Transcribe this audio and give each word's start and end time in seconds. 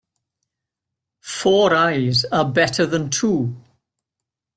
Four 1.35 1.75
eyes 1.75 2.25
are 2.31 2.51
better 2.51 2.87
than 2.87 3.11
two. 3.11 3.55